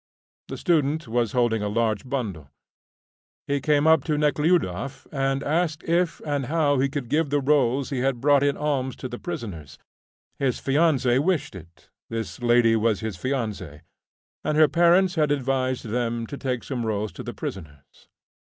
The 0.47 0.57
student 0.57 1.07
was 1.07 1.33
holding 1.33 1.61
a 1.61 1.67
large 1.69 2.09
bundle. 2.09 2.49
He 3.45 3.61
came 3.61 3.85
up 3.85 4.03
to 4.05 4.17
Nekhludoff, 4.17 5.05
and 5.11 5.43
asked 5.43 5.83
if 5.83 6.19
and 6.25 6.47
how 6.47 6.79
he 6.79 6.89
could 6.89 7.07
give 7.07 7.29
the 7.29 7.39
rolls 7.39 7.91
he 7.91 7.99
had 7.99 8.19
brought 8.19 8.41
in 8.41 8.57
alms 8.57 8.95
to 8.95 9.07
the 9.07 9.19
prisoners. 9.19 9.77
His 10.39 10.57
fiancee 10.59 11.19
wished 11.19 11.53
it 11.53 11.91
(this 12.09 12.41
lady 12.41 12.75
was 12.75 13.01
his 13.01 13.15
fiancee), 13.15 13.81
and 14.43 14.57
her 14.57 14.67
parents 14.67 15.13
had 15.13 15.29
advised 15.31 15.85
them 15.85 16.25
to 16.25 16.35
take 16.35 16.63
some 16.63 16.83
rolls 16.83 17.11
to 17.11 17.21
the 17.21 17.35
prisoners. 17.35 18.07